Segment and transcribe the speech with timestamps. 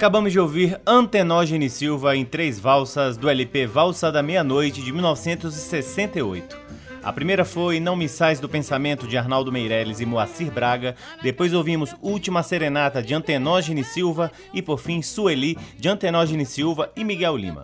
[0.00, 6.56] Acabamos de ouvir Antenógene Silva em três valsas do LP Valsa da Meia-Noite de 1968.
[7.02, 11.52] A primeira foi Não Me Sais do Pensamento de Arnaldo Meirelles e Moacir Braga, depois
[11.52, 17.36] ouvimos Última Serenata de Antenógene Silva e por fim Sueli de Antenógene Silva e Miguel
[17.36, 17.60] Lima.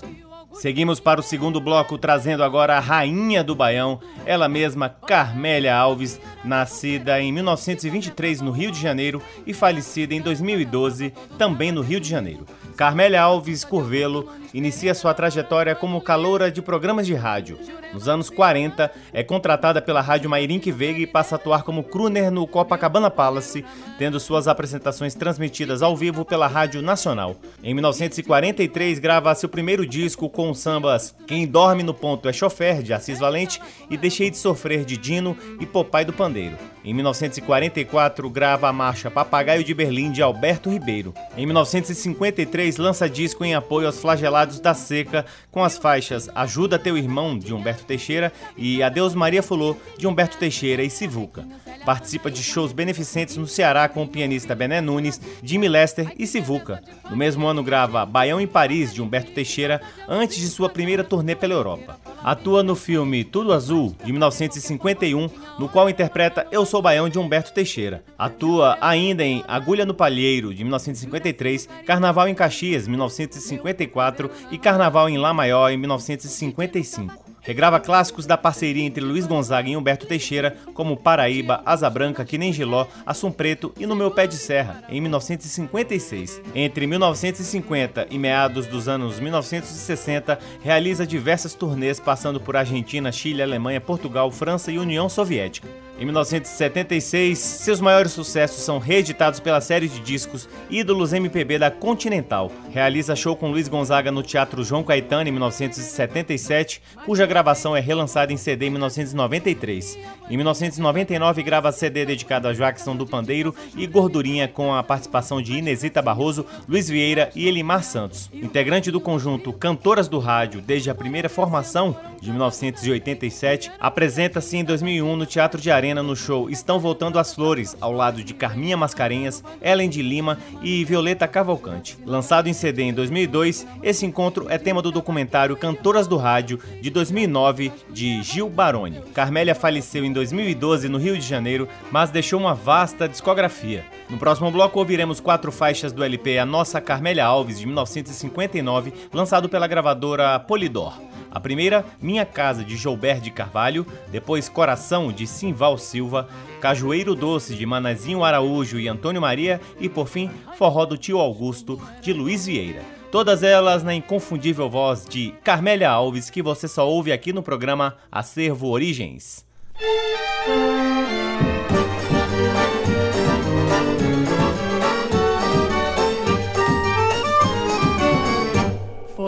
[0.58, 6.18] Seguimos para o segundo bloco, trazendo agora a rainha do Baião, ela mesma, Carmélia Alves,
[6.42, 12.08] nascida em 1923 no Rio de Janeiro e falecida em 2012 também no Rio de
[12.08, 12.46] Janeiro.
[12.75, 17.58] Carmélia Alves Curvelo inicia sua trajetória como caloura de programas de rádio.
[17.92, 22.30] Nos anos 40, é contratada pela rádio Mairink Veiga e passa a atuar como crooner
[22.30, 23.64] no Copacabana Palace,
[23.98, 27.36] tendo suas apresentações transmitidas ao vivo pela Rádio Nacional.
[27.62, 32.82] Em 1943, grava seu primeiro disco com os sambas Quem Dorme no Ponto é Chofer,
[32.82, 33.60] de Assis Valente,
[33.90, 36.56] e Deixei de Sofrer, de Dino e Popai do Pandeiro.
[36.84, 41.12] Em 1944, grava a marcha Papagaio de Berlim, de Alberto Ribeiro.
[41.36, 46.96] Em 1953, lança disco em apoio aos flagelados da seca, com as faixas Ajuda Teu
[46.96, 51.44] Irmão, de Humberto Teixeira, e Adeus Maria Fulô, de Humberto Teixeira e Sivuca.
[51.86, 56.82] Participa de shows beneficentes no Ceará com o pianista Bené Nunes, Jimmy Lester e Sivuca.
[57.08, 61.36] No mesmo ano, grava Baião em Paris, de Humberto Teixeira, antes de sua primeira turnê
[61.36, 61.96] pela Europa.
[62.24, 67.52] Atua no filme Tudo Azul, de 1951, no qual interpreta Eu Sou Baião de Humberto
[67.52, 68.02] Teixeira.
[68.18, 75.18] Atua ainda em Agulha no Palheiro, de 1953, Carnaval em Caxias, 1954 e Carnaval em
[75.18, 77.25] Lá Maior, em 1955.
[77.46, 82.36] Regrava clássicos da parceria entre Luiz Gonzaga e Humberto Teixeira, como Paraíba, Asa Branca, Que
[82.36, 86.42] Nem Giló, Assum Preto e No Meu Pé de Serra, em 1956.
[86.56, 93.80] Entre 1950 e meados dos anos 1960, realiza diversas turnês passando por Argentina, Chile, Alemanha,
[93.80, 95.85] Portugal, França e União Soviética.
[95.98, 102.52] Em 1976, seus maiores sucessos são reeditados pela série de discos Ídolos MPB da Continental.
[102.70, 108.30] Realiza show com Luiz Gonzaga no Teatro João Caetano em 1977, cuja gravação é relançada
[108.30, 109.98] em CD em 1993.
[110.28, 115.54] Em 1999, grava CD dedicado a Jackson do Pandeiro e Gordurinha com a participação de
[115.54, 118.28] Inesita Barroso, Luiz Vieira e Elimar Santos.
[118.34, 125.16] Integrante do conjunto Cantoras do Rádio desde a primeira formação, de 1987, apresenta-se em 2001
[125.16, 129.42] no Teatro de Arena no show Estão Voltando as Flores, ao lado de Carminha Mascarenhas,
[129.62, 131.96] Ellen de Lima e Violeta Cavalcante.
[132.04, 136.90] Lançado em CD em 2002, esse encontro é tema do documentário Cantoras do Rádio, de
[136.90, 139.00] 2009, de Gil Baroni.
[139.14, 143.84] Carmélia faleceu em 2012 no Rio de Janeiro, mas deixou uma vasta discografia.
[144.08, 149.48] No próximo bloco ouviremos quatro faixas do LP A Nossa Carmélia Alves, de 1959, lançado
[149.48, 150.94] pela gravadora Polidor.
[151.36, 156.30] A primeira, Minha Casa, de Joubert de Carvalho, depois Coração, de Simval Silva,
[156.62, 161.78] Cajueiro Doce, de Manazinho Araújo e Antônio Maria, e por fim, Forró do Tio Augusto,
[162.00, 162.80] de Luiz Vieira.
[163.12, 167.98] Todas elas na inconfundível voz de Carmélia Alves, que você só ouve aqui no programa
[168.10, 169.44] Acervo Origens.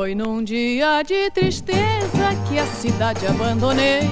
[0.08, 4.08] Foi num dia de tristeza que a cidade abandonei,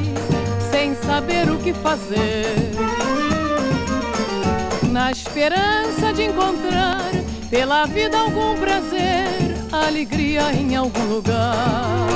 [0.70, 2.44] sem saber o que fazer.
[4.92, 7.00] Na esperança de encontrar
[7.48, 9.26] pela vida algum prazer,
[9.72, 12.06] alegria em algum lugar.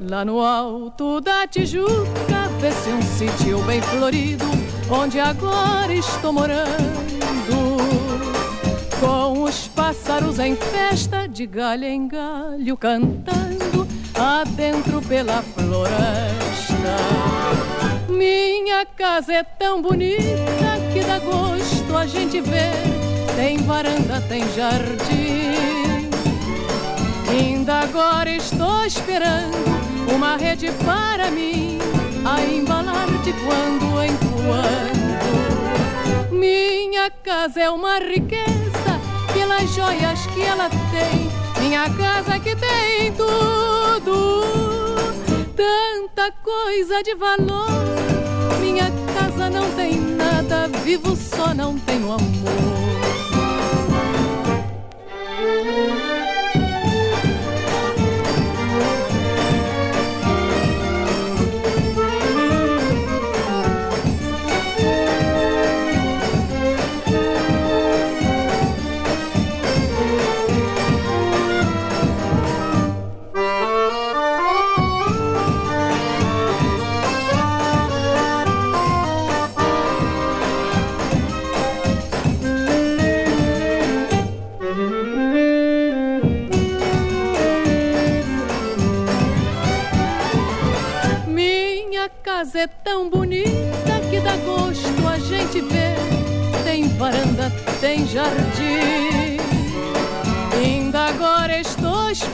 [0.00, 4.46] Lá no alto da Tijuca, vê-se um sítio bem florido,
[4.90, 7.11] onde agora estou morando
[9.92, 16.96] pássaros em festa, de galho em galho, cantando adentro pela floresta.
[18.08, 20.22] Minha casa é tão bonita
[20.94, 22.72] que dá gosto a gente ver.
[23.36, 26.08] Tem varanda, tem jardim.
[27.30, 29.52] Ainda agora estou esperando
[30.14, 31.78] uma rede para mim,
[32.24, 35.12] a embalar de quando em quando.
[36.32, 38.71] Minha casa é uma riqueza
[39.32, 41.30] pelas joias que ela tem.
[41.62, 44.42] Minha casa que tem tudo,
[45.56, 47.68] tanta coisa de valor.
[48.60, 53.21] Minha casa não tem nada, vivo só, não tenho amor.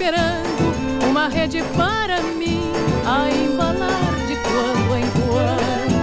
[0.08, 2.62] Esperando uma rede para mim
[3.06, 5.98] a embalar de quando em quando.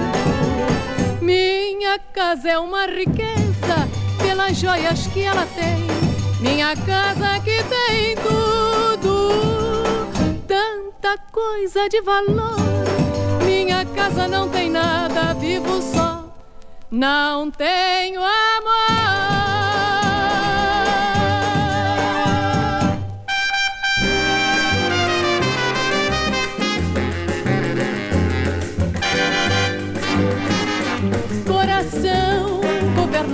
[1.22, 3.90] Minha casa é uma riqueza
[4.22, 5.88] pelas joias que ela tem.
[6.40, 9.32] Minha casa que tem tudo,
[10.48, 12.60] tanta coisa de valor.
[13.44, 16.26] Minha casa não tem nada, vivo só,
[16.92, 19.05] não tenho amor.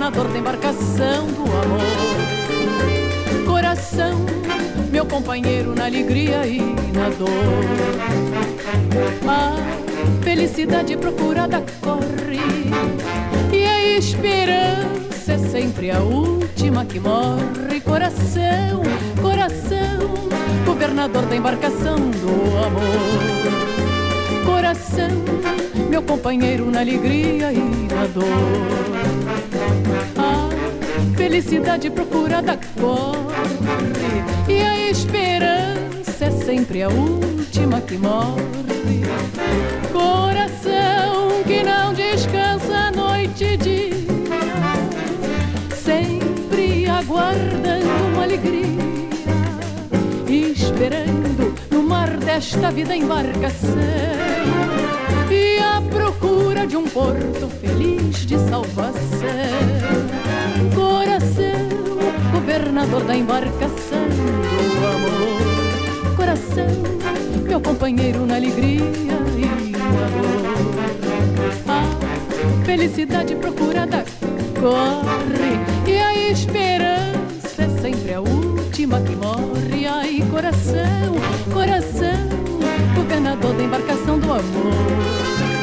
[0.02, 1.80] Governador da embarcação do amor.
[3.46, 4.26] Coração,
[4.90, 6.58] meu companheiro na alegria e
[6.92, 7.30] na dor.
[9.28, 9.54] A
[10.24, 12.40] felicidade procurada corre
[13.52, 17.80] e a esperança é sempre a última que morre.
[17.84, 18.82] Coração,
[19.20, 20.00] coração,
[20.66, 22.82] governador da embarcação do amor.
[24.44, 25.10] Coração,
[25.88, 27.60] meu companheiro na alegria e
[27.94, 29.01] na dor
[31.22, 38.42] felicidade procurada corre e a esperança é sempre a última que morre.
[39.92, 43.94] Coração que não descansa noite e dia,
[45.76, 48.82] sempre aguardando uma alegria,
[50.28, 53.78] esperando no mar desta vida embarcação
[55.30, 55.51] e
[55.92, 58.92] procura de um porto feliz de salvação
[62.32, 66.16] governador da embarcação do amor.
[66.16, 66.66] Coração,
[67.44, 68.80] meu companheiro na alegria
[69.38, 71.62] e na dor.
[71.68, 74.04] A felicidade procurada
[74.60, 79.86] corre e a esperança é sempre a última que morre.
[79.86, 81.14] Ai, coração,
[81.52, 82.28] coração,
[82.96, 85.61] governador da embarcação do amor.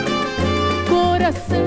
[0.99, 1.65] Coração,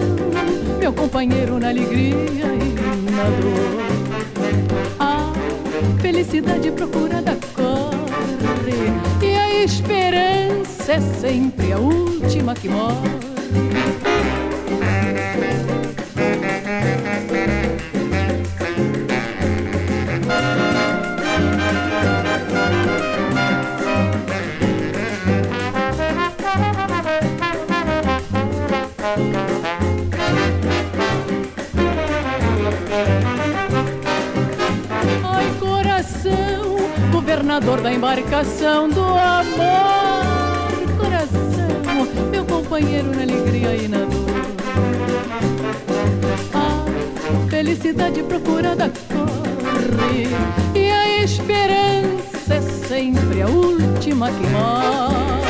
[0.78, 3.82] meu companheiro na alegria e na dor
[6.00, 13.08] felicidade procurada corre e a esperança é sempre a última que morre.
[37.52, 40.72] Governador da embarcação do amor.
[40.98, 44.22] Coração, meu companheiro na alegria e na dor.
[46.54, 50.28] A felicidade procurada corre
[50.74, 55.41] e a esperança é sempre a última que morre.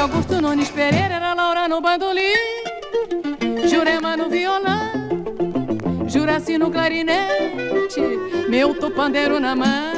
[0.00, 1.16] De Augusto Nunes Pereira.
[1.16, 2.32] Era Laura no bandolim,
[3.68, 4.88] Jurema no violão,
[6.08, 8.00] Juraci no clarinete,
[8.48, 9.92] meu pandeiro na mão.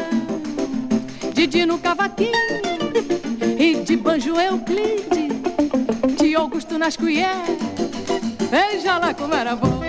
[1.32, 2.32] Didi no cavaquinho
[3.58, 5.28] e de banjo Euclide,
[6.18, 7.60] de Augusto nas colheres.
[8.50, 9.80] Veja lá como era bom.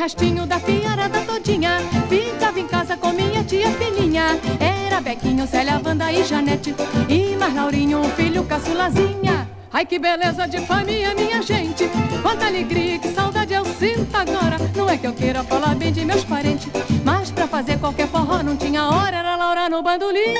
[0.00, 1.78] Restinho da fiarada todinha.
[2.08, 6.74] Ficava em casa com minha tia filhinha Era Bequinho, Célia, Wanda e Janete.
[7.06, 11.84] E mais Laurinho, o filho caçulazinha Ai que beleza de família, minha gente.
[12.22, 14.56] Quanta alegria, que saudade eu sinto agora.
[14.74, 16.72] Não é que eu queira falar bem de meus parentes
[17.04, 19.18] Mas pra fazer qualquer forró não tinha hora.
[19.18, 20.34] Era Laura no bandolim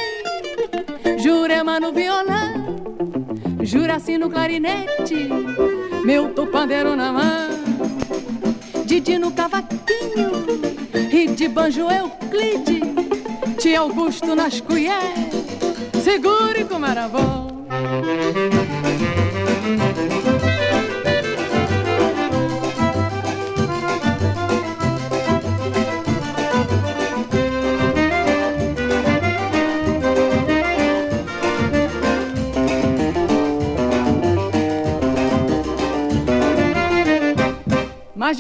[1.18, 2.80] Jurema no violão
[3.62, 5.28] Juraci no clarinete
[6.02, 7.49] Meu topandeiro na mão
[8.90, 10.32] Didi no cavaquinho
[11.12, 12.80] E de banjo Euclide.
[13.56, 15.32] Tia Augusto nas colheres.
[16.02, 17.50] Segure como era bom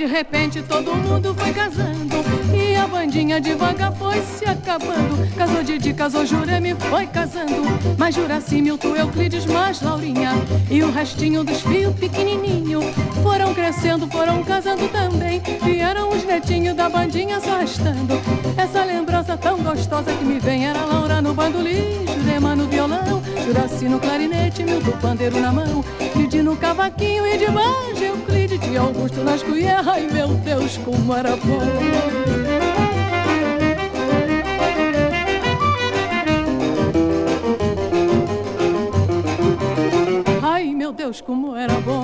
[0.00, 2.16] de repente todo mundo foi casando.
[2.54, 5.28] E a bandinha devagar foi se acabando.
[5.36, 7.62] Casou Didi, casou Jureme, foi casando.
[7.98, 10.32] Mas Juraci, Milton, Euclides, mais Laurinha.
[10.70, 12.80] E o restinho dos fios pequenininho.
[13.22, 15.42] Foram crescendo, foram casando também.
[15.62, 18.18] Vieram os netinhos da bandinha se arrastando.
[18.56, 22.06] Essa lembrança tão gostosa que me vem Era Laura no bandolim,
[23.50, 25.84] Juraci no clarinete, Milton, pandeiro na mão
[26.14, 31.12] Didi no cavaquinho e de banjo Euclides de Augusto nas colheres Ai meu Deus, como
[31.12, 31.60] era bom.
[40.40, 41.99] Ai meu Deus, como era bom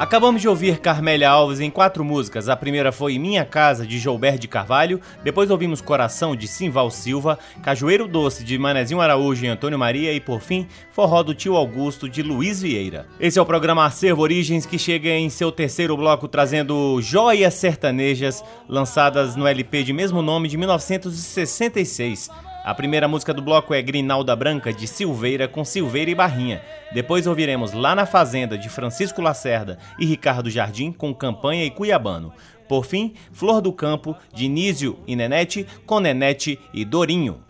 [0.00, 2.48] Acabamos de ouvir Carmélia Alves em quatro músicas.
[2.48, 4.98] A primeira foi Minha Casa, de Joubert de Carvalho.
[5.22, 7.38] Depois ouvimos Coração, de Simval Silva.
[7.62, 10.10] Cajueiro Doce, de Manezinho Araújo e Antônio Maria.
[10.14, 13.06] E por fim, Forró do Tio Augusto, de Luiz Vieira.
[13.20, 18.42] Esse é o programa Acervo Origens, que chega em seu terceiro bloco trazendo joias sertanejas
[18.66, 22.30] lançadas no LP de mesmo nome de 1966.
[22.62, 26.60] A primeira música do bloco é Grinalda Branca, de Silveira, com Silveira e Barrinha.
[26.92, 32.32] Depois ouviremos Lá na Fazenda, de Francisco Lacerda e Ricardo Jardim, com Campanha e Cuiabano.
[32.68, 37.40] Por fim, Flor do Campo, de Nísio e Nenete, com Nenete e Dorinho.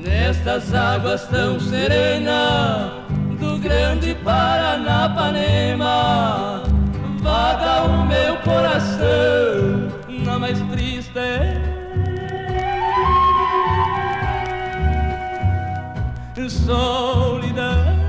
[0.00, 3.03] Nestas águas tão serenas
[3.64, 6.62] grande Paranapanema.
[7.20, 9.88] Vaga o meu coração
[10.24, 11.10] na mais triste
[16.50, 18.04] solidão.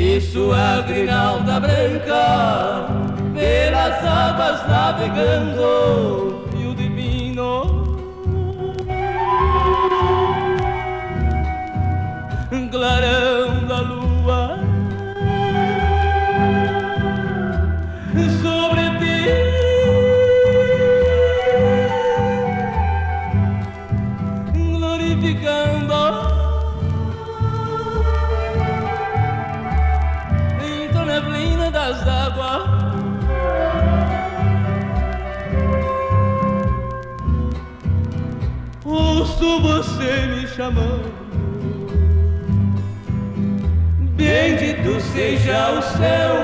[0.00, 2.86] e sua grinalda branca
[3.34, 6.27] pelas águas navegando
[12.78, 14.56] clarão da lua.
[18.40, 19.18] Sobre ti.
[24.78, 26.02] Glorificando.
[30.62, 32.62] Entre a neblina das águas.
[38.84, 41.07] Ouço você me chamando
[45.18, 46.36] seja o céu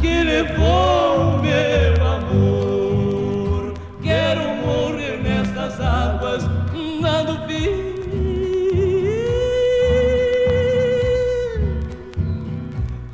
[0.00, 3.74] que levou meu amor.
[4.00, 6.44] Quero morrer nestas águas,
[7.02, 7.96] dando fim.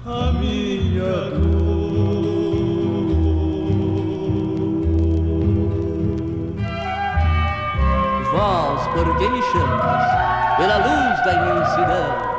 [0.04, 1.62] A minha dor.
[8.30, 10.56] Vós, por que me chamas?
[10.58, 12.31] Pela luz da imensidão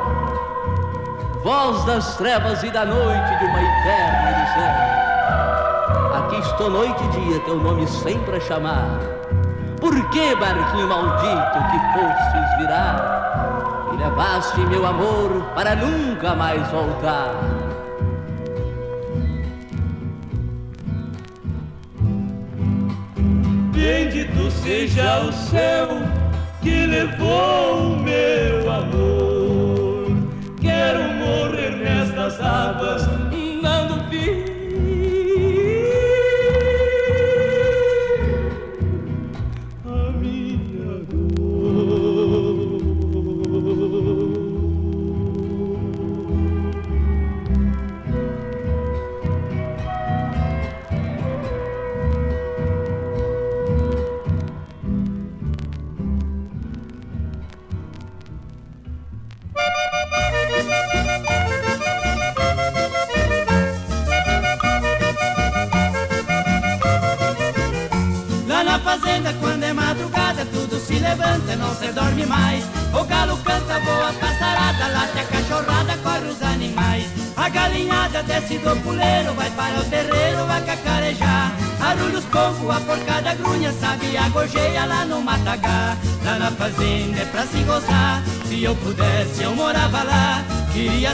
[1.64, 4.74] voz das trevas e da noite de uma eterna ilusão.
[6.18, 9.00] Aqui estou noite e dia, teu nome sempre a chamar.
[9.80, 17.34] Por que, barquinho maldito, que fostes virar e levaste meu amor para nunca mais voltar?
[23.72, 25.88] Bendito seja o céu
[26.60, 29.13] que levou o meu amor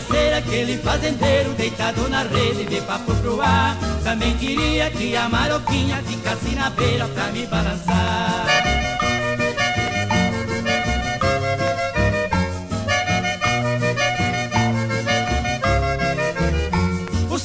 [0.01, 3.77] Ser aquele fazendeiro deitado na rede de papo pro ar.
[4.03, 8.71] Também queria que a maroquinha ficasse na beira pra me balançar.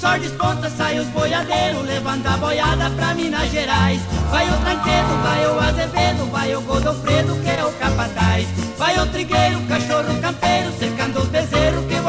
[0.06, 4.02] sol desponta, sai os boiadeiros, levando a boiada pra Minas Gerais.
[4.30, 8.48] Vai o tranquedo, vai o azevedo, vai o godofredo, que é o capataz.
[8.78, 10.94] Vai o trigueiro, cachorro campeiro, cercando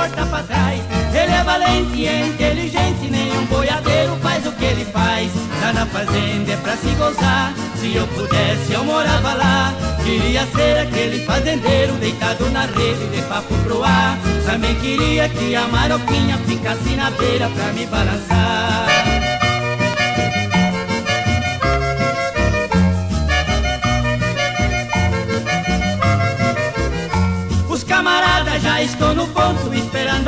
[0.07, 0.81] volta pra trás.
[1.12, 5.31] Ele é valente e é inteligente, nenhum boiadeiro faz o que ele faz.
[5.61, 9.75] Lá na fazenda é pra se gozar, se eu pudesse eu morava lá.
[10.05, 14.19] Queria ser aquele fazendeiro deitado na rede de papo pro ar.
[14.45, 18.87] Também queria que a maroquinha ficasse na beira pra me balançar.
[28.62, 29.69] Já estão no ponto,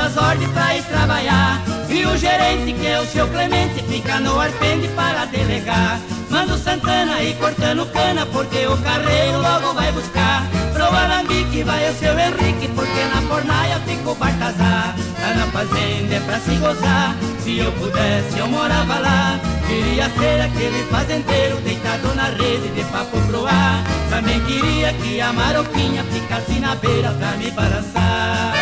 [0.08, 1.62] as ordens pra ir trabalhar.
[1.88, 6.00] E o gerente, que é o seu Clemente, fica no arpende para delegar.
[6.30, 10.46] Manda o Santana ir cortando cana, porque o carreiro logo vai buscar.
[10.72, 14.94] Pro Alambique vai o seu Henrique, porque na fornaia fica o Bartazar.
[15.20, 19.38] Tá na fazenda é pra se gozar, se eu pudesse eu morava lá.
[19.66, 23.82] Queria ser aquele fazendeiro deitado na rede de papo pro ar.
[24.08, 28.57] Também queria que a maroquinha ficasse na beira pra me balançar.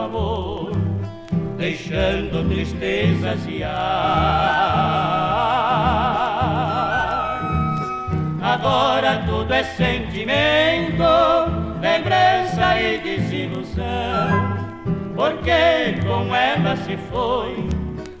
[0.00, 0.72] Amor,
[1.56, 3.78] deixando tristezas e ar.
[8.42, 11.02] Agora tudo é sentimento,
[11.80, 14.58] lembrança e desilusão.
[15.14, 17.68] Porque com ela se foi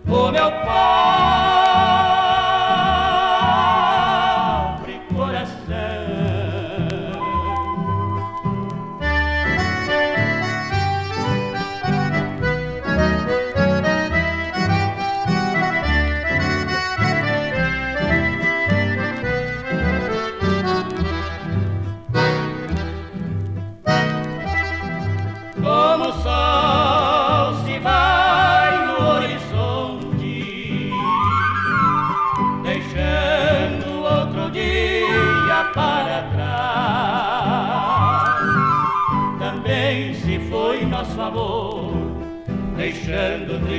[0.06, 1.97] o meu pobre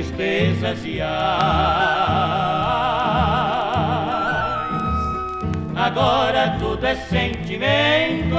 [0.00, 1.10] tristezas e ais.
[5.76, 8.36] Agora tudo é sentimento,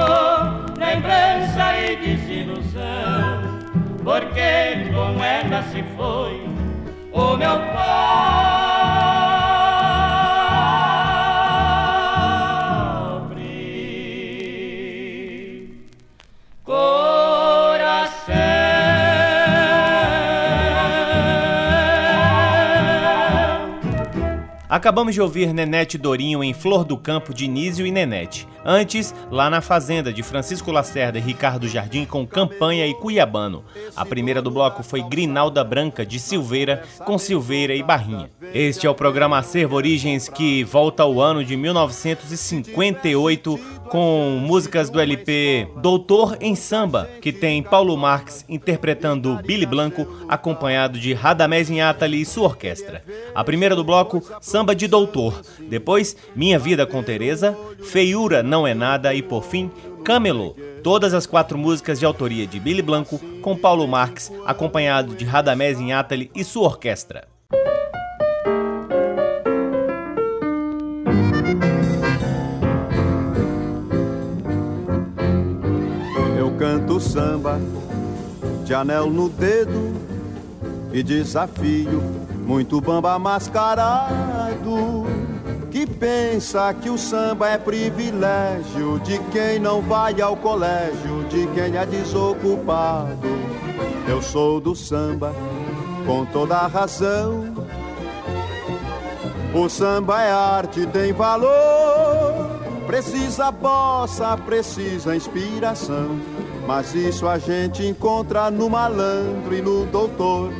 [0.78, 3.58] lembrança e desilusão,
[4.02, 6.42] porque com ela se foi
[7.12, 8.51] o meu pobre
[24.72, 28.48] Acabamos de ouvir Nenete Dorinho em Flor do Campo de Nísio e Nenete.
[28.64, 33.62] Antes, lá na Fazenda de Francisco Lacerda e Ricardo Jardim com Campanha e Cuiabano.
[33.94, 38.30] A primeira do bloco foi Grinalda Branca de Silveira com Silveira e Barrinha.
[38.54, 43.60] Este é o programa Acervo Origens que volta ao ano de 1958
[43.92, 50.98] com músicas do LP Doutor em Samba, que tem Paulo Marx interpretando Billy Blanco, acompanhado
[50.98, 53.04] de Radamés Inhatali e sua orquestra.
[53.34, 55.42] A primeira do bloco, Samba de Doutor.
[55.68, 59.70] Depois, Minha Vida com Teresa, Feiura Não É Nada e, por fim,
[60.02, 60.56] Camelo.
[60.82, 65.78] Todas as quatro músicas de autoria de Billy Blanco, com Paulo Marx, acompanhado de Radamés
[65.78, 67.28] Inhatali e sua orquestra.
[77.02, 77.60] Samba,
[78.64, 79.92] de anel no dedo
[80.92, 82.00] e desafio
[82.46, 85.06] muito bamba mascarado
[85.72, 91.76] que pensa que o samba é privilégio de quem não vai ao colégio, de quem
[91.76, 93.16] é desocupado.
[94.06, 95.32] Eu sou do samba,
[96.06, 97.54] com toda a razão.
[99.54, 101.50] O samba é arte, tem valor.
[102.86, 106.20] Precisa bossa, precisa inspiração.
[106.66, 110.52] Mas isso a gente encontra no malandro e no doutor.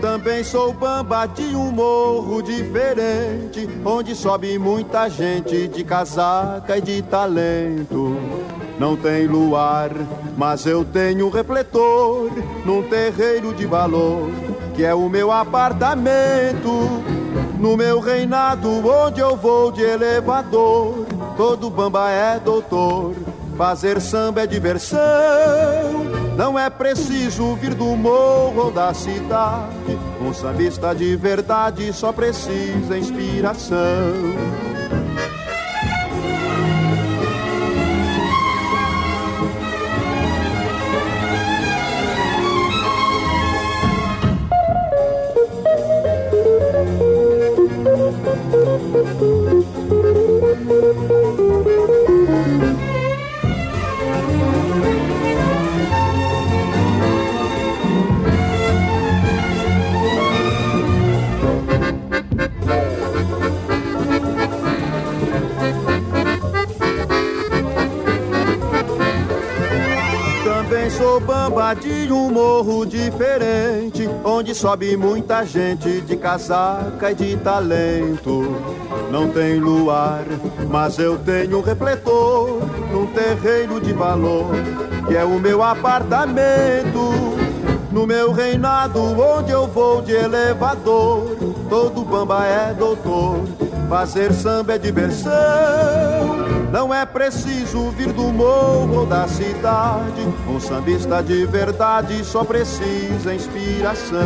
[0.00, 7.02] Também sou bamba de um morro diferente, onde sobe muita gente de casaca e de
[7.02, 8.16] talento.
[8.80, 9.90] Não tem luar,
[10.36, 12.32] mas eu tenho um refletor
[12.64, 14.28] num terreiro de valor,
[14.74, 16.88] que é o meu apartamento.
[17.60, 23.14] No meu reinado, onde eu vou de elevador, todo bamba é doutor.
[23.62, 24.98] Fazer samba é diversão,
[26.36, 29.96] não é preciso vir do morro ou da cidade.
[30.20, 33.78] Um sambista de verdade só precisa inspiração.
[71.12, 77.36] Também sou bamba de um morro diferente, onde sobe muita gente de casaca e de
[77.36, 78.56] talento.
[79.10, 80.24] Não tem luar,
[80.70, 84.46] mas eu tenho um refletor num terreiro de valor,
[85.06, 87.12] que é o meu apartamento.
[87.90, 91.36] No meu reinado, onde eu vou de elevador,
[91.68, 93.40] todo bamba é doutor.
[93.90, 96.51] Fazer samba é diversão.
[96.72, 100.22] Não é preciso vir do morro ou da cidade.
[100.48, 104.18] Um sambista de verdade só precisa inspiração.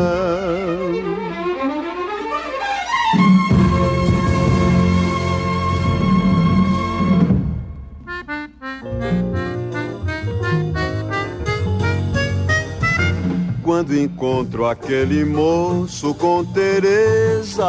[13.76, 17.66] quando encontro aquele moço com Teresa,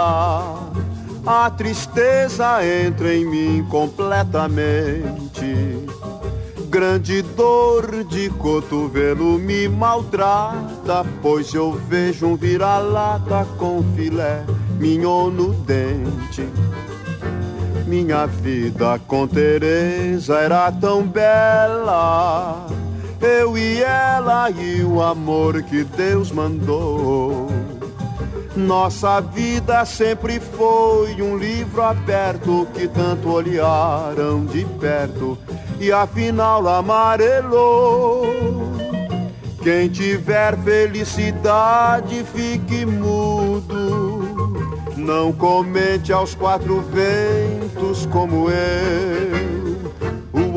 [1.27, 5.85] a tristeza entra em mim completamente.
[6.69, 14.45] Grande dor de cotovelo me maltrata, pois eu vejo um vira-lata com filé
[14.79, 16.47] mignon no dente.
[17.85, 22.67] Minha vida com Teresa era tão bela
[23.21, 27.46] eu e ela e o amor que Deus mandou.
[28.57, 35.37] Nossa vida sempre foi um livro aberto que tanto olharam de perto
[35.79, 38.25] e afinal amarelou.
[39.61, 44.65] Quem tiver felicidade fique mudo,
[44.97, 49.37] não comente aos quatro ventos como eu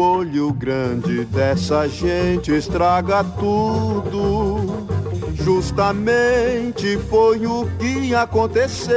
[0.00, 4.59] olho grande dessa gente estraga tudo.
[5.44, 8.90] Justamente foi o que aconteceu.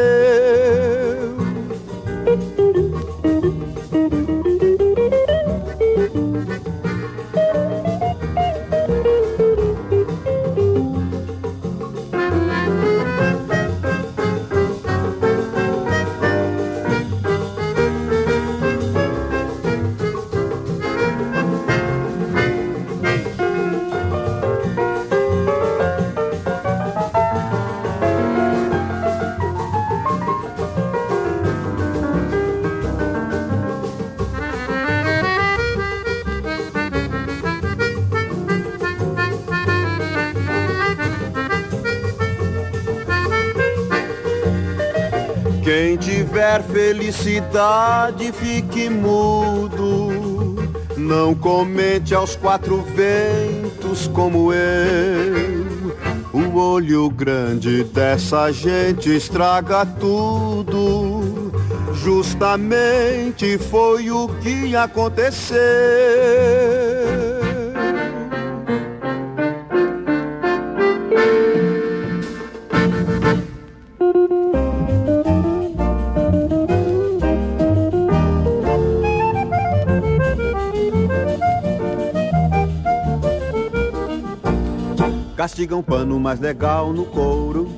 [46.93, 50.55] Felicidade, fique mudo.
[50.95, 55.63] Não comente aos quatro ventos como eu.
[56.31, 61.51] O olho grande dessa gente estraga tudo.
[61.95, 65.57] Justamente foi o que aconteceu.
[85.43, 87.69] Castiga um pano mais legal no couro.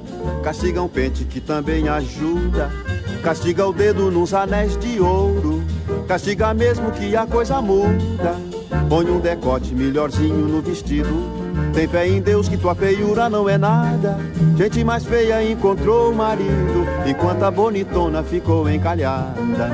[0.44, 2.70] Castiga um pente que também ajuda.
[3.24, 5.64] Castiga o dedo nos anéis de ouro.
[6.08, 8.36] Castiga mesmo que a coisa muda.
[8.88, 11.10] Põe um decote melhorzinho no vestido.
[11.74, 14.20] Tem fé em Deus que tua feiura não é nada.
[14.56, 19.72] Gente mais feia encontrou o marido, enquanto a bonitona ficou encalhada.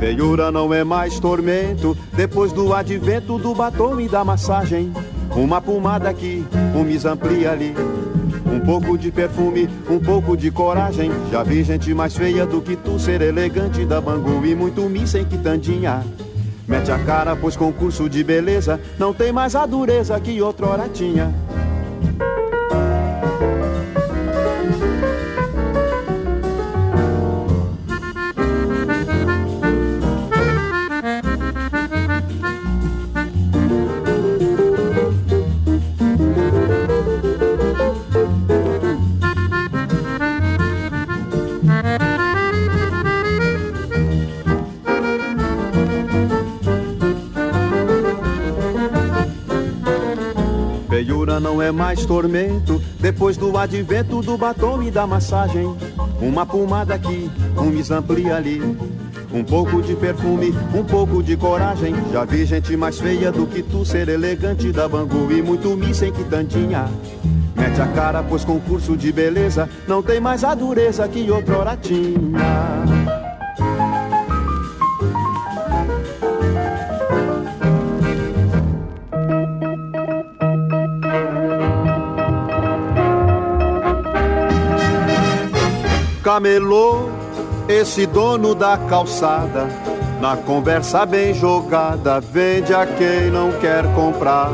[0.00, 4.92] Feiura não é mais tormento, depois do advento do batom e da massagem.
[5.36, 7.74] Uma pomada aqui, um mis amplia ali.
[8.50, 11.10] Um pouco de perfume, um pouco de coragem.
[11.30, 15.06] Já vi gente mais feia do que tu, ser elegante da Bangu e muito mi
[15.06, 16.02] sem quitandinha.
[16.66, 21.34] Mete a cara, pois concurso de beleza não tem mais a dureza que outrora tinha.
[52.04, 55.74] Tormento depois do advento do batom e da massagem.
[56.20, 58.60] Uma pomada aqui, um mis amplia ali.
[59.32, 61.94] Um pouco de perfume, um pouco de coragem.
[62.12, 65.94] Já vi gente mais feia do que tu, ser elegante da Bangu e muito mi
[65.94, 66.88] sem quitantinha.
[67.54, 73.15] Mete a cara, pois concurso de beleza não tem mais a dureza que outrora tinha.
[86.46, 87.08] Camelô,
[87.68, 89.68] esse dono da calçada,
[90.20, 94.52] na conversa bem jogada, vende a quem não quer comprar.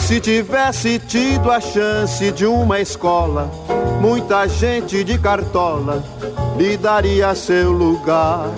[0.00, 3.50] Se tivesse tido a chance de uma escola,
[4.02, 6.04] muita gente de cartola
[6.58, 8.50] lhe daria seu lugar.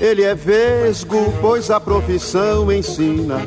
[0.00, 3.46] Ele é vesgo, pois a profissão ensina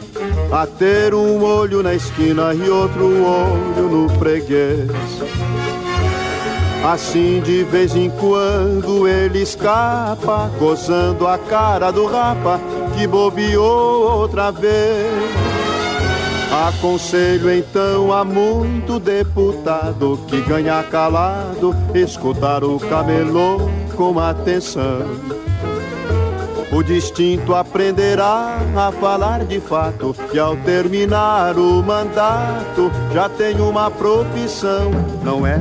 [0.52, 4.92] a ter um olho na esquina e outro olho no freguês.
[6.86, 12.62] Assim de vez em quando ele escapa, coçando a cara do rapa
[12.96, 15.12] que bobeou outra vez.
[16.68, 25.08] Aconselho então a muito deputado que ganha calado, escutar o camelô com atenção.
[26.72, 33.90] O distinto aprenderá a falar de fato e ao terminar o mandato já tem uma
[33.90, 34.92] profissão,
[35.24, 35.60] não é?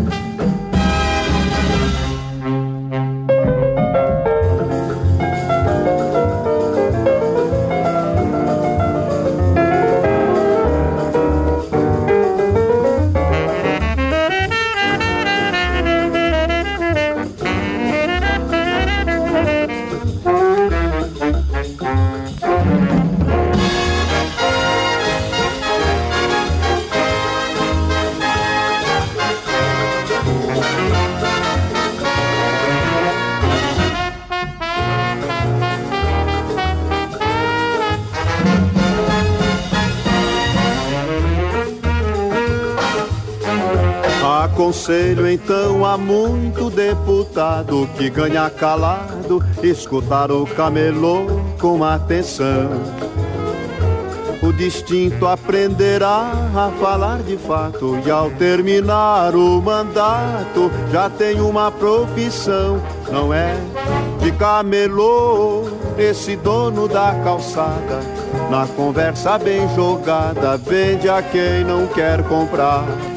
[44.65, 51.27] Aconselho então a muito deputado que ganha calado, escutar o camelô
[51.61, 52.71] com atenção.
[54.43, 61.71] O distinto aprenderá a falar de fato e ao terminar o mandato já tem uma
[61.71, 62.81] profissão,
[63.13, 63.55] não é?
[64.21, 65.65] De camelô,
[65.99, 68.01] esse dono da calçada,
[68.51, 73.14] na conversa bem jogada, vende a quem não quer comprar.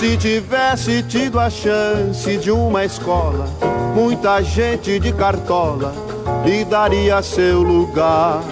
[0.00, 3.46] Se tivesse tido a chance de uma escola,
[3.94, 5.92] muita gente de cartola
[6.42, 8.42] lhe daria seu lugar.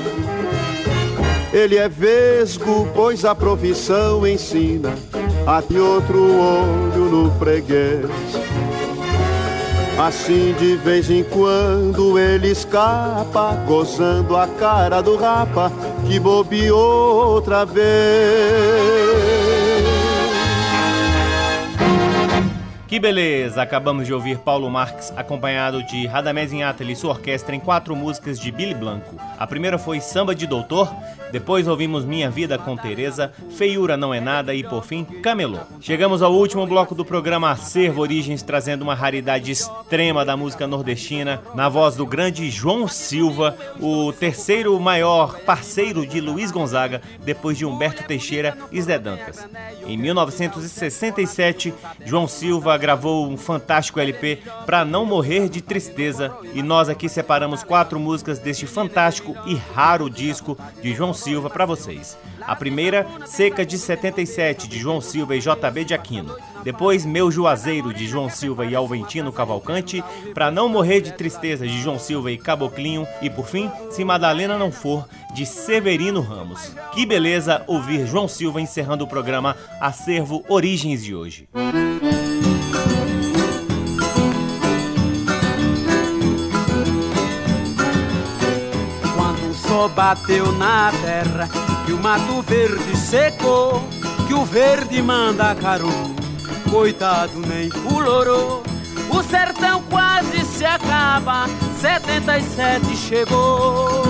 [1.50, 4.92] Ele é vesgo, pois a profissão ensina
[5.46, 8.10] a ter outro olho no freguês.
[9.98, 15.72] Assim de vez em quando ele escapa, gozando a cara do rapa
[16.06, 19.17] que bobeou outra vez.
[22.88, 23.60] Que beleza!
[23.60, 28.40] Acabamos de ouvir Paulo Marx acompanhado de Radamés Inhatali e sua orquestra em quatro músicas
[28.40, 29.14] de Billy Blanco.
[29.38, 30.90] A primeira foi Samba de Doutor,
[31.30, 35.58] depois ouvimos Minha Vida com Teresa, Feiura Não É Nada e por fim Camelô.
[35.80, 41.42] Chegamos ao último bloco do programa Acervo Origens, trazendo uma raridade extrema da música nordestina,
[41.54, 47.64] na voz do grande João Silva, o terceiro maior parceiro de Luiz Gonzaga, depois de
[47.64, 49.46] Humberto Teixeira e Zé Dantas.
[49.86, 51.74] Em 1967,
[52.04, 57.62] João Silva gravou um fantástico LP para não morrer de tristeza e nós aqui separamos
[57.62, 62.16] quatro músicas deste fantástico e raro disco de João Silva para vocês.
[62.40, 66.34] A primeira, Seca de 77, de João Silva e JB de Aquino.
[66.62, 70.02] Depois, Meu Juazeiro, de João Silva e Alventino Cavalcante.
[70.32, 73.06] Para Não Morrer de Tristeza, de João Silva e Caboclinho.
[73.20, 76.74] E por fim, Se Madalena Não For, de Severino Ramos.
[76.92, 81.48] Que beleza ouvir João Silva encerrando o programa Acervo Origens de hoje.
[89.88, 91.48] Bateu na terra
[91.84, 93.82] que o mato verde secou,
[94.26, 95.88] que o verde manda caro,
[96.70, 98.62] coitado nem fulorou.
[99.10, 101.46] O sertão quase se acaba,
[101.80, 104.02] 77 chegou.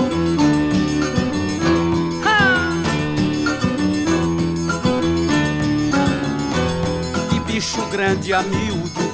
[7.29, 9.11] Que bicho grande a miúdo,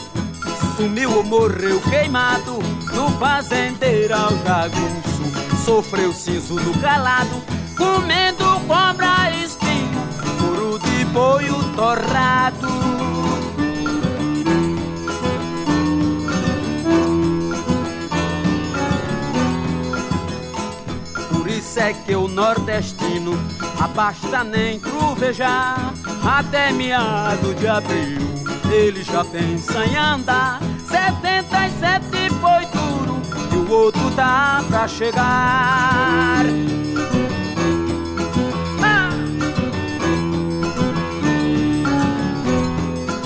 [0.76, 2.58] sumiu ou morreu queimado,
[2.94, 7.42] no fazendeiro jagunço sofreu siso do calado,
[7.76, 10.08] comendo cobra espinho,
[10.40, 12.68] couro de boio torrado.
[21.32, 23.34] Por isso é que o nordestino
[23.82, 28.20] abasta nem truvejar, até meado de abril
[28.72, 30.60] ele já pensa em andar.
[30.88, 32.75] 77 foi
[33.66, 36.46] o outro tá pra chegar.
[38.82, 39.10] Ah!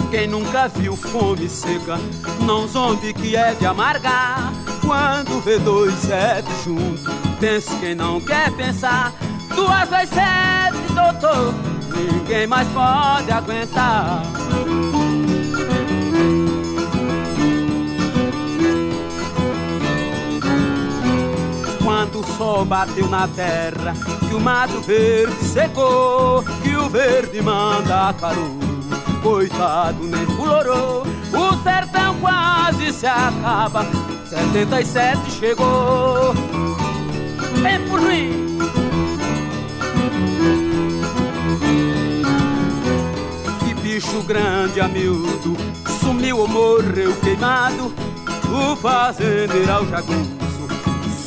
[0.09, 1.99] Quem nunca viu fome seca,
[2.41, 4.51] não zombe que é de amargar.
[4.85, 9.13] Quando vê dois sete juntos, pense quem não quer pensar.
[9.55, 11.53] Duas vezes sete, doutor,
[11.95, 14.23] ninguém mais pode aguentar.
[22.39, 23.93] Sol bateu na terra,
[24.27, 28.57] que o mato verde secou, que o verde manda caru.
[29.21, 33.85] Coitado, nem colorou, o sertão quase se acaba,
[34.29, 36.33] 77 chegou.
[37.61, 38.59] Vem por mim.
[43.59, 45.57] Que bicho grande, amiúdo,
[45.99, 47.93] sumiu ou morreu queimado,
[48.49, 50.38] o fazendeiro ao jagunço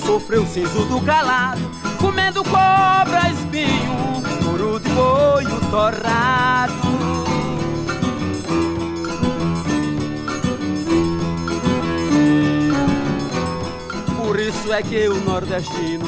[0.04, 1.60] sofreu do calado,
[1.98, 6.72] comendo cobra, espinho, couro de boio torrado.
[14.16, 16.06] Por isso é que o nordestino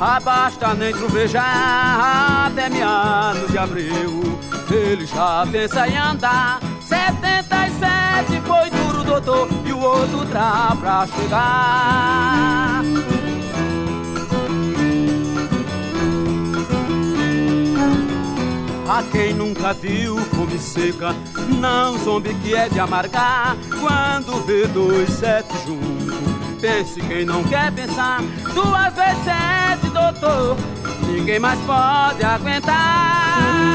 [0.00, 4.22] abasta nem trovejar até meados de abril.
[4.70, 12.73] Ele já pensa em andar 77 foi duro, doutor, e o outro tá pra chegar.
[18.86, 21.14] A quem nunca viu fome seca,
[21.58, 23.56] não zombe que é de amargar.
[23.80, 28.20] Quando vê dois sete juntos, pense quem não quer pensar.
[28.52, 30.56] Duas vezes sete, doutor,
[31.08, 33.74] ninguém mais pode aguentar.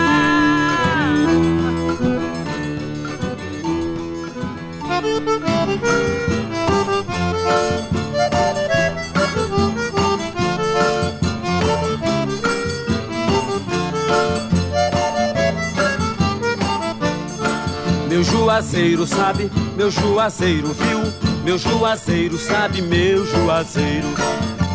[18.60, 21.00] Juazeiro sabe, meu juazeiro viu,
[21.46, 24.10] meu juazeiro sabe, meu juazeiro.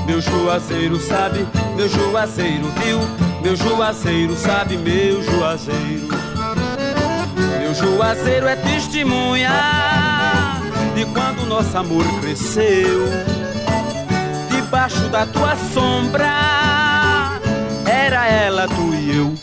[0.07, 2.99] Meu juazeiro sabe, meu juazeiro viu,
[3.43, 6.09] meu juazeiro sabe, meu juazeiro.
[7.61, 9.51] Meu juazeiro é testemunha
[10.95, 13.05] de quando nosso amor cresceu.
[14.51, 16.32] Debaixo da tua sombra,
[17.85, 19.35] era ela, tu e eu.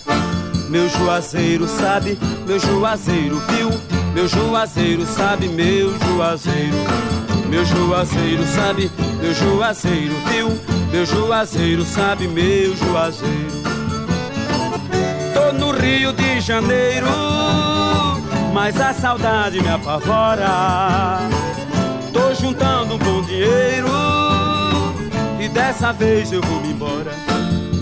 [0.67, 2.17] Meu juazeiro sabe,
[2.47, 3.69] meu juazeiro viu,
[4.13, 6.77] meu juazeiro sabe, meu juazeiro.
[7.49, 8.89] Meu juazeiro sabe,
[9.21, 10.47] meu juazeiro viu,
[10.89, 13.61] meu juazeiro sabe, meu juazeiro.
[15.33, 17.07] Tô no Rio de Janeiro,
[18.53, 21.19] mas a saudade me apavora.
[22.13, 23.89] Tô juntando um bom dinheiro
[25.37, 27.11] e dessa vez eu vou me embora.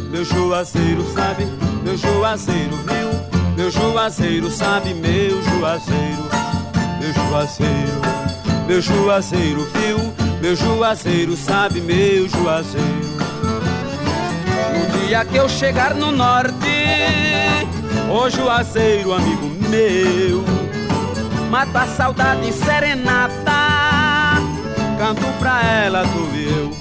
[0.10, 1.46] Meu juazeiro sabe,
[1.84, 3.29] meu juazeiro viu,
[3.60, 6.30] meu juazeiro sabe, meu juazeiro,
[6.98, 8.02] meu juazeiro,
[8.66, 13.20] meu juazeiro viu, meu juazeiro sabe, meu juazeiro.
[14.74, 16.56] No dia que eu chegar no norte,
[18.10, 20.46] o juazeiro, amigo meu,
[21.50, 24.38] mata a saudade em serenata,
[24.98, 26.80] canto pra ela, tu e eu.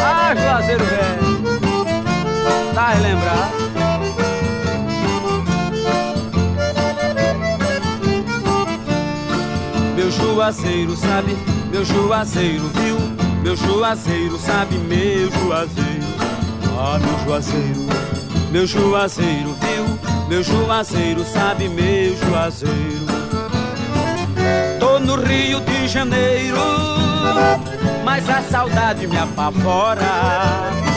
[0.00, 1.27] Ah, Juazeiro velho,
[2.78, 3.50] tá lembrar?
[9.96, 11.36] Meu juazeiro sabe,
[11.72, 12.96] meu juazeiro viu,
[13.42, 16.06] meu juazeiro sabe, meu juazeiro.
[16.78, 17.86] Ah, meu juazeiro,
[18.52, 23.08] meu juazeiro viu, meu juazeiro sabe, meu juazeiro.
[24.78, 26.58] Tô no Rio de Janeiro
[28.04, 30.87] mas a saudade me apavora.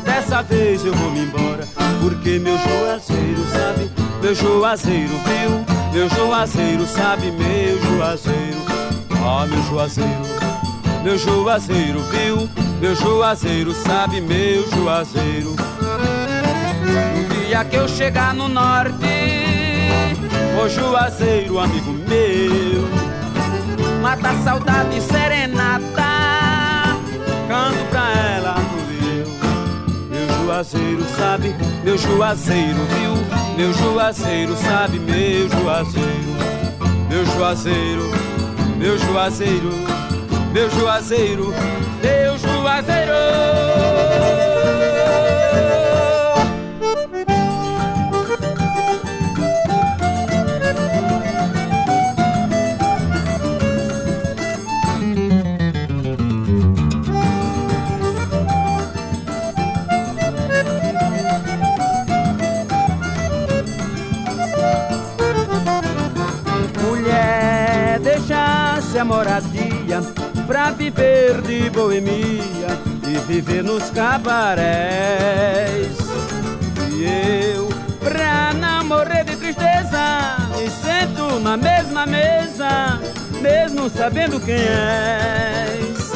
[0.00, 1.66] Dessa vez eu vou me embora,
[2.00, 3.90] porque meu juazeiro sabe,
[4.22, 8.58] meu juazeiro viu, meu juazeiro sabe, meu juazeiro,
[9.24, 10.22] ah, meu juazeiro,
[11.02, 12.48] meu juazeiro viu,
[12.80, 15.56] meu juazeiro sabe, meu juazeiro.
[15.80, 19.06] No dia que eu chegar no norte
[20.62, 22.88] Ô Juazeiro, amigo meu
[24.02, 26.02] Mata a saudade serenata
[27.48, 28.57] Canto pra ela
[30.58, 31.54] Juazeiro sabe,
[31.84, 33.14] meu Juazeiro viu
[33.56, 36.08] Meu Juazeiro sabe, meu Juazeiro
[37.08, 38.02] Meu Juazeiro,
[38.76, 39.70] meu Juazeiro
[40.52, 41.54] Meu Juazeiro,
[42.02, 43.12] meu Juazeiro.
[43.14, 44.17] a
[70.48, 72.68] pra viver de boemia
[73.06, 74.66] e viver nos cabarés.
[76.90, 77.04] E
[77.54, 77.68] eu,
[78.00, 82.98] pra não morrer de tristeza, me sento na mesma mesa,
[83.42, 86.12] mesmo sabendo quem és.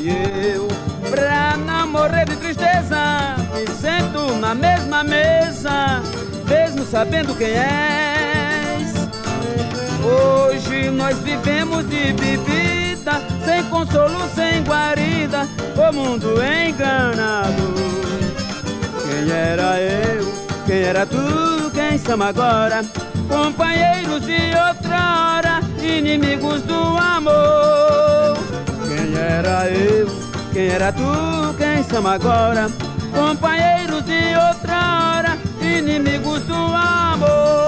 [0.00, 0.08] E
[0.54, 0.66] eu,
[1.10, 6.00] pra não morrer de tristeza, me sento na mesma mesa,
[6.48, 8.94] mesmo sabendo quem és.
[10.02, 12.41] Hoje nós vivemos de sem
[13.72, 17.72] consolo, sem guarida, o mundo enganado.
[19.02, 20.32] Quem era eu?
[20.66, 21.70] Quem era tu?
[21.72, 22.82] Quem somos agora?
[23.28, 28.36] Companheiros de outrora, inimigos do amor.
[28.86, 30.06] Quem era eu?
[30.52, 31.54] Quem era tu?
[31.56, 32.70] Quem somos agora?
[33.14, 37.62] Companheiros de outrora, inimigos do amor.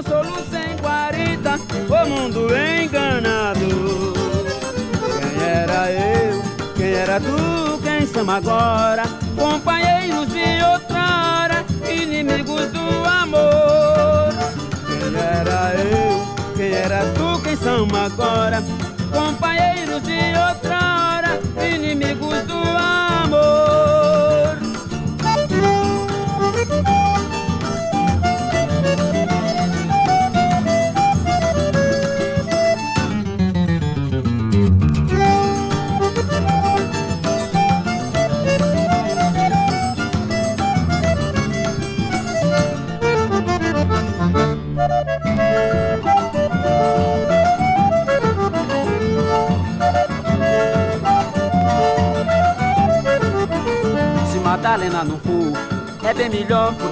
[0.00, 1.56] Consolo sem guarida,
[1.88, 4.12] o mundo enganado.
[5.20, 6.42] Quem era eu?
[6.74, 7.80] Quem era tu?
[7.82, 9.02] Quem somos agora?
[9.36, 14.32] Companheiros de outrora, inimigos do amor.
[14.86, 16.54] Quem era eu?
[16.56, 17.42] Quem era tu?
[17.42, 18.62] Quem somos agora?
[19.12, 23.69] Companheiros de outrora, inimigos do amor.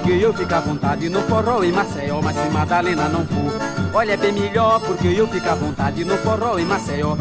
[0.09, 3.53] Porque eu fico à vontade no forró em Maceió, mas se Madalena não for,
[3.93, 7.15] olha é bem melhor porque eu fico à vontade no forró em Maceió.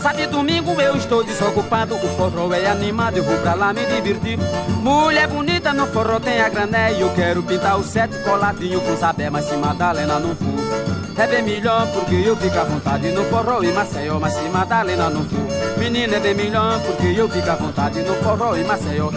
[0.00, 4.38] Sabe, domingo eu estou desocupado, o forró é animado, eu vou pra lá me divertir.
[4.80, 9.28] Mulher bonita no forró tem a grané eu quero pintar o sete coladinho com sabé,
[9.28, 13.62] mas se Madalena não for, é bem melhor porque eu fico à vontade no forró
[13.62, 17.56] em Maceió, mas se Madalena não for, menina é bem melhor porque eu fico à
[17.56, 19.10] vontade no forró em Maceió.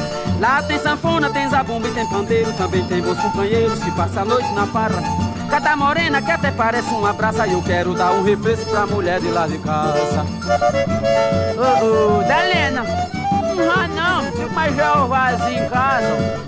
[0.45, 4.25] Lá tem sanfona, tem zabumba e tem pandeiro, também tem bons companheiros que passam a
[4.25, 5.01] noite na farra.
[5.49, 9.19] Cada morena que até parece um abraço e eu quero dar um refresco pra mulher
[9.19, 10.23] de lá de casa.
[11.57, 12.85] Ô, ô, Dalena,
[13.55, 16.45] não, não, fica mais vazio em casa.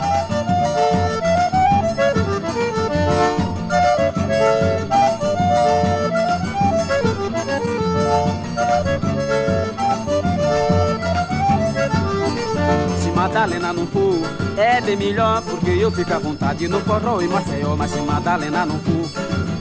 [13.38, 14.20] Madalena não for,
[14.58, 17.76] é bem melhor porque eu fico à vontade no forró e Maceió.
[17.76, 19.12] Mas se Madalena não for,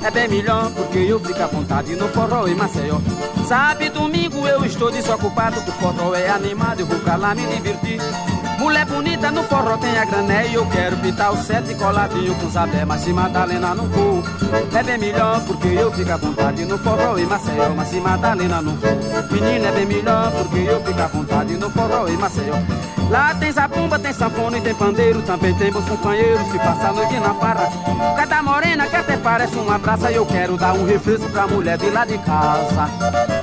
[0.03, 2.99] é bem melhor porque eu fico à vontade no forró e Maceió.
[3.47, 8.01] Sabe, domingo eu estou desocupado, o forró é animado, eu vou lá me divertir.
[8.59, 12.51] Mulher bonita no forró tem a grané e eu quero pintar o sete coladinho com
[12.51, 12.85] sabé.
[12.85, 14.23] Mas se Madalena não for,
[14.75, 17.75] é bem melhor porque eu fico à vontade no forró e Maceió.
[17.77, 18.97] Mas se Madalena não for,
[19.31, 22.55] menina é bem melhor porque eu fico à vontade no forró e Maceió.
[23.11, 26.93] Lá tem zabumba, tem sanfona e tem pandeiro Também tem bons companheiros que passam a
[26.93, 27.71] noite na farra
[28.17, 31.79] Cada morena que até parece uma praça E eu quero dar um refresco pra mulher
[31.79, 33.36] de lá de casa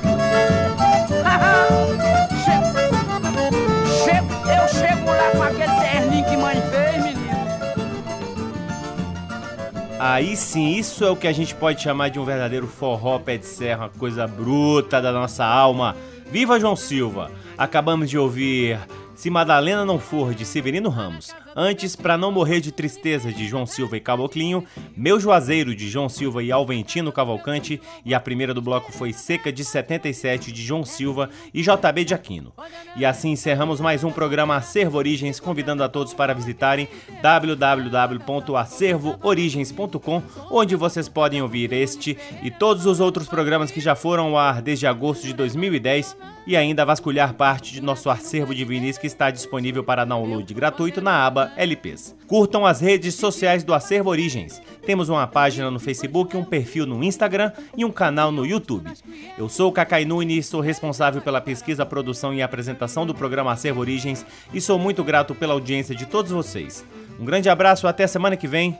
[10.06, 13.38] Aí sim, isso é o que a gente pode chamar de um verdadeiro forró pé
[13.38, 15.96] de serra, uma coisa bruta da nossa alma.
[16.30, 17.30] Viva João Silva!
[17.56, 18.78] Acabamos de ouvir
[19.14, 23.66] se Madalena não for de Severino Ramos, antes para não morrer de tristeza de João
[23.66, 24.64] Silva e Caboclinho,
[24.96, 29.52] Meu Juazeiro de João Silva e Alventino Cavalcante e a primeira do bloco foi Seca
[29.52, 32.52] de 77 de João Silva e JB de Aquino.
[32.96, 36.88] E assim encerramos mais um programa Acervo Origens, convidando a todos para visitarem
[37.22, 44.38] www.acervoorigens.com, onde vocês podem ouvir este e todos os outros programas que já foram ao
[44.38, 49.06] ar desde agosto de 2010 e ainda vasculhar parte de nosso acervo de vinis que
[49.06, 52.14] está disponível para download gratuito na aba LPs.
[52.26, 54.60] Curtam as redes sociais do Acervo Origens.
[54.84, 58.90] Temos uma página no Facebook, um perfil no Instagram e um canal no YouTube.
[59.38, 63.80] Eu sou o Cacai Nunes, sou responsável pela pesquisa, produção e apresentação do programa Acervo
[63.80, 66.84] Origens e sou muito grato pela audiência de todos vocês.
[67.18, 68.78] Um grande abraço, até semana que vem.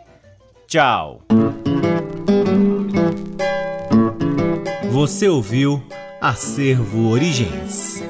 [0.66, 1.22] Tchau.
[4.90, 5.82] Você ouviu
[6.20, 8.02] Acervo Origens.